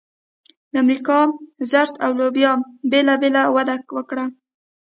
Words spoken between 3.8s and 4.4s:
وکړه.